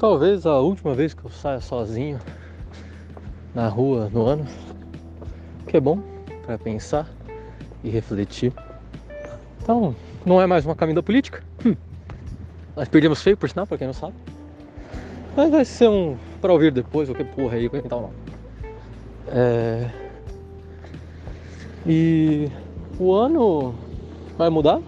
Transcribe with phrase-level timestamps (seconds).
[0.00, 2.18] Talvez a última vez que eu saia sozinho
[3.54, 4.46] na rua no ano,
[5.66, 6.00] que é bom
[6.46, 7.06] para pensar
[7.84, 8.50] e refletir.
[9.62, 11.44] Então, não é mais uma caminho da política.
[11.66, 11.76] Hum.
[12.74, 14.14] Nós perdemos feio, por sinal, pra quem não sabe.
[15.36, 18.12] Mas vai ser um pra ouvir depois, qualquer porra aí, qualquer tal não.
[19.28, 19.90] É...
[21.86, 22.50] E
[22.98, 23.74] o ano
[24.38, 24.80] vai mudar,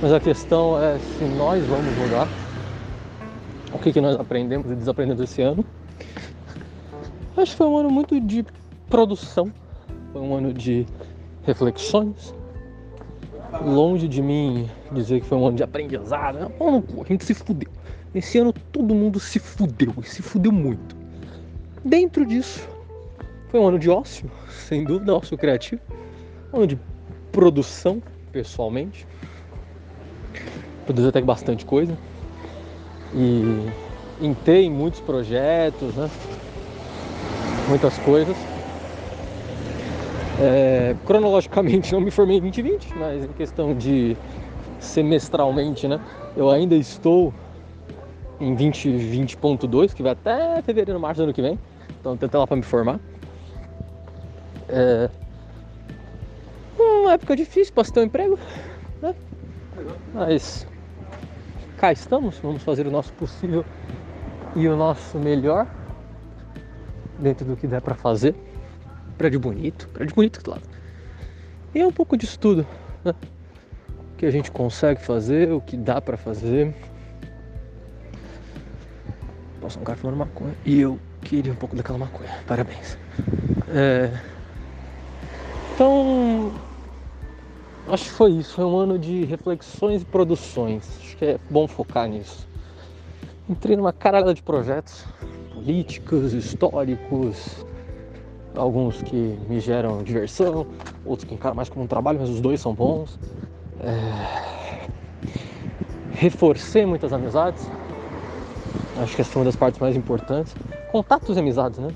[0.00, 2.41] mas a questão é se nós vamos mudar.
[3.82, 5.66] O que, que nós aprendemos e desaprendemos esse ano.
[7.36, 8.46] Acho que foi um ano muito de
[8.88, 9.52] produção,
[10.12, 10.86] foi um ano de
[11.42, 12.32] reflexões,
[13.60, 16.38] longe de mim dizer que foi um ano de aprendizado.
[16.60, 17.68] Não, a gente se fudeu.
[18.14, 20.94] Esse ano todo mundo se fudeu e se fudeu muito.
[21.84, 22.68] Dentro disso,
[23.48, 25.82] foi um ano de ócio, sem dúvida, ócio criativo.
[26.52, 26.78] Um ano de
[27.32, 29.08] produção, pessoalmente.
[30.86, 31.98] Produzi até bastante coisa.
[33.14, 33.70] E
[34.20, 36.10] entrei em muitos projetos, né?
[37.68, 38.36] Muitas coisas.
[40.40, 44.16] É, cronologicamente não me formei em 2020, mas em questão de
[44.80, 46.00] semestralmente, né?
[46.36, 47.32] Eu ainda estou
[48.40, 51.58] em 2020.2, que vai até fevereiro, março do ano que vem.
[52.00, 52.98] Então tentando lá para me formar.
[54.68, 55.08] É
[56.78, 58.38] uma época difícil para ter um emprego,
[59.00, 59.14] né?
[60.14, 60.66] Mas
[61.76, 63.64] cá estamos, vamos fazer o nosso possível
[64.54, 65.66] e o nosso melhor
[67.18, 68.34] dentro do que der para fazer
[69.22, 70.62] prédio bonito, prédio bonito, claro.
[71.72, 72.66] E é um pouco disso tudo,
[73.04, 73.14] né?
[74.12, 76.74] O que a gente consegue fazer, o que dá para fazer.
[79.60, 80.54] Posso um cara fumando maconha.
[80.64, 82.30] E eu queria um pouco daquela maconha.
[82.48, 82.98] Parabéns.
[83.68, 84.10] É...
[85.74, 86.52] Então,
[87.88, 88.54] acho que foi isso.
[88.54, 90.84] Foi um ano de reflexões e produções.
[91.00, 92.48] Acho que é bom focar nisso.
[93.48, 95.04] Entrei numa caralhada de projetos
[95.52, 97.66] políticos, históricos,
[98.56, 100.66] alguns que me geram diversão,
[101.04, 103.18] outros que encaram mais como um trabalho, mas os dois são bons.
[103.80, 104.88] É...
[106.12, 107.68] Reforcei muitas amizades,
[108.96, 110.54] acho que essa foi uma das partes mais importantes.
[110.92, 111.88] Contatos e amizades, né?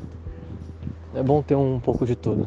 [1.15, 2.47] É bom ter um pouco de tudo.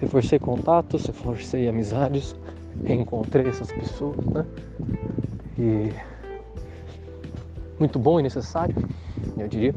[0.00, 2.34] Reforcei contatos, reforcei amizades,
[2.84, 4.46] reencontrei essas pessoas, né?
[5.58, 6.09] E
[7.80, 8.74] muito bom e necessário,
[9.36, 9.74] eu diria.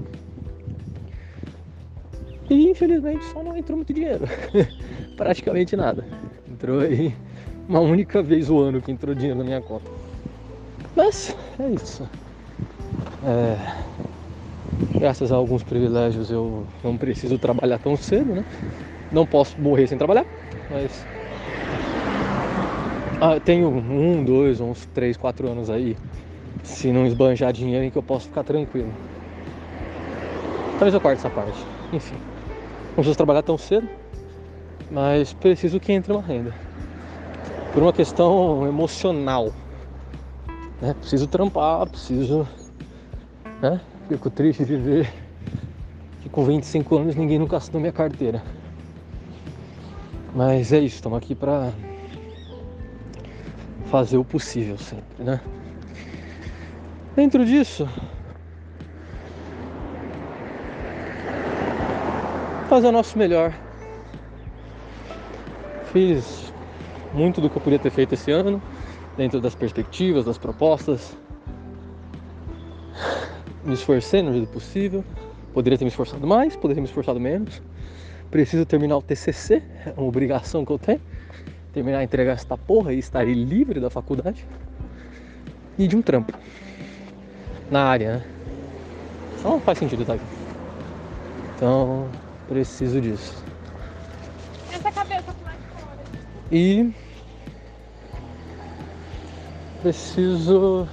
[2.50, 4.26] E infelizmente só não entrou muito dinheiro.
[5.16, 6.06] Praticamente nada.
[6.48, 7.16] Entrou aí
[7.68, 9.90] uma única vez o ano que entrou dinheiro na minha conta.
[10.96, 12.08] Mas é isso.
[13.26, 13.58] É...
[15.00, 18.46] Graças a alguns privilégios eu não preciso trabalhar tão cedo, né?
[19.12, 20.26] Não posso morrer sem trabalhar,
[20.70, 21.06] mas
[23.22, 25.96] ah, tenho um, dois, uns três, quatro anos aí,
[26.64, 28.92] se não esbanjar dinheiro, em que eu posso ficar tranquilo.
[30.74, 31.58] Talvez eu corte essa parte.
[31.92, 32.16] Enfim.
[32.88, 33.88] Não preciso trabalhar tão cedo,
[34.90, 36.54] mas preciso que entre uma renda.
[37.74, 39.52] Por uma questão emocional.
[40.82, 40.94] Né?
[41.00, 42.48] Preciso trampar, preciso.
[43.62, 43.80] Né?
[44.08, 45.14] Fico triste de ver
[46.22, 48.44] que com 25 anos ninguém nunca assinou minha carteira.
[50.36, 51.72] Mas é isso, estamos aqui para
[53.86, 55.40] fazer o possível sempre, né?
[57.16, 57.88] Dentro disso,
[62.68, 63.54] fazer o nosso melhor.
[65.92, 66.52] Fiz
[67.14, 68.60] muito do que eu podia ter feito esse ano,
[69.16, 71.16] dentro das perspectivas, das propostas.
[73.64, 75.06] Me esforcei no jeito possível.
[75.54, 77.62] Poderia ter me esforçado mais, poderia ter me esforçado menos.
[78.32, 81.02] Preciso terminar o TCC, é uma obrigação que eu tenho.
[81.72, 84.44] Terminar entregar esta porra e estarei livre da faculdade.
[85.78, 86.34] E de um trampo.
[87.70, 88.24] Na área, né?
[89.44, 90.24] Não faz sentido estar aqui.
[91.56, 92.10] Então,
[92.48, 93.44] Preciso disso.
[94.72, 96.00] Essa cabeça lá de fora.
[96.52, 96.94] E
[99.82, 100.88] preciso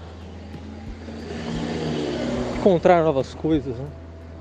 [2.58, 3.86] encontrar novas coisas, né?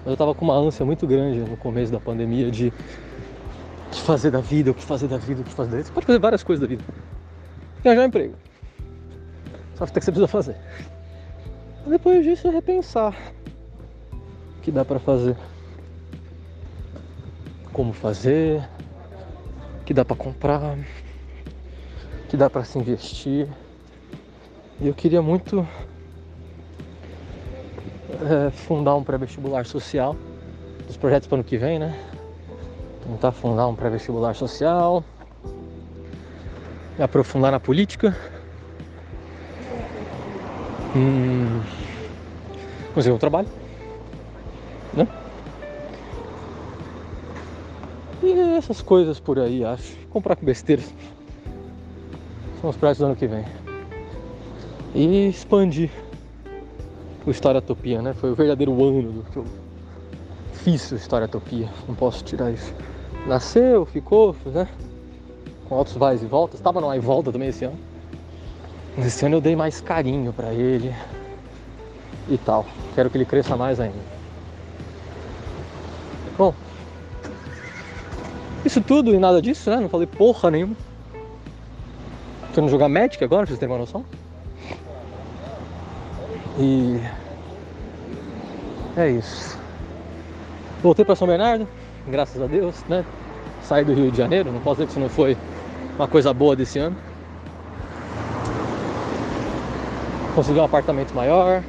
[0.06, 4.32] Eu tava com uma ânsia muito grande no começo da pandemia de o que fazer
[4.32, 5.88] da vida, o que fazer da vida, o que fazer da vida.
[5.88, 6.84] Você pode fazer várias coisas da vida.
[7.84, 8.36] E arranjar um emprego.
[9.76, 10.56] Só que você precisa fazer.
[11.86, 13.16] Depois disso, repensar
[14.58, 15.38] o que dá para fazer
[17.80, 18.68] como fazer,
[19.86, 20.78] que dá para comprar,
[22.28, 23.48] que dá para se investir.
[24.82, 25.66] E eu queria muito
[28.10, 30.16] é, fundar um pré-vestibular social
[30.88, 31.98] dos projetos para o ano que vem, né?
[33.04, 35.04] Tentar fundar um pré-vestibular social,
[36.98, 38.14] me aprofundar na política.
[40.94, 41.39] Hum,
[42.94, 43.48] conseguir um trabalho,
[44.94, 45.08] né?
[48.22, 49.96] E essas coisas por aí, acho.
[50.10, 50.94] Comprar com besteiras.
[52.60, 53.46] São os pratos do ano que vem.
[54.94, 55.90] E expandir
[57.26, 58.14] o História Topia, né?
[58.14, 59.46] Foi o verdadeiro ano do que eu
[60.54, 61.70] fiz o História Topia.
[61.88, 62.74] Não posso tirar isso.
[63.28, 64.68] Nasceu, ficou, né?
[65.68, 66.60] Com altos vais e voltas.
[66.60, 67.78] Tava numa e volta também esse ano.
[68.98, 70.94] Esse ano eu dei mais carinho pra ele
[72.30, 72.66] e tal.
[72.96, 73.98] Quero que ele cresça mais ainda.
[76.38, 76.54] Bom,
[78.64, 79.78] isso tudo e nada disso, né?
[79.78, 80.76] Não falei porra nenhuma.
[82.54, 84.06] Tô indo jogar Magic agora, pra vocês terem uma noção.
[86.58, 87.00] E
[88.98, 89.58] é isso.
[90.82, 91.68] Voltei para São Bernardo,
[92.08, 93.06] graças a Deus, né?
[93.64, 95.38] Saí do Rio de Janeiro, não posso dizer que isso não foi
[95.96, 96.98] uma coisa boa desse ano.
[100.36, 101.64] Consegui um apartamento maior.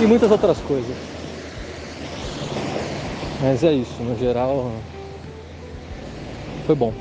[0.00, 0.96] E muitas outras coisas.
[3.42, 4.70] Mas é isso, no geral
[6.66, 6.92] foi bom.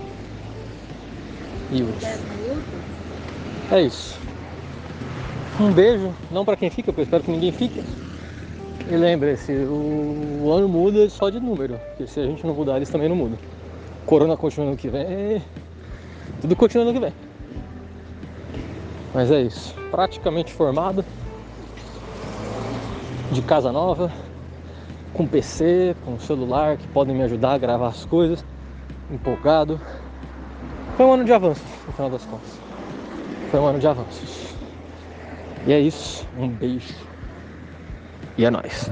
[1.72, 2.10] E útil.
[3.72, 4.18] É isso.
[5.60, 7.84] Um beijo, não para quem fica, porque eu espero que ninguém fique.
[8.90, 12.78] E lembre-se, o, o, ano muda só de número, porque se a gente não mudar,
[12.78, 13.38] eles também não mudam.
[14.06, 15.42] Corona continua no que vem,
[16.42, 17.13] tudo continua no que vem.
[19.13, 21.06] Mas é isso, praticamente formado,
[23.31, 24.11] de casa nova,
[25.13, 28.43] com PC, com celular que podem me ajudar a gravar as coisas,
[29.11, 29.79] empolgado.
[30.97, 32.59] Foi um ano de avanço, no final das contas.
[33.51, 34.55] Foi um ano de avanços.
[35.67, 36.95] E é isso, um beijo.
[38.37, 38.89] E é nóis.